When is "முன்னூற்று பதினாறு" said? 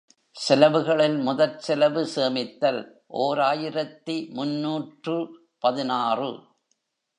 4.29-6.31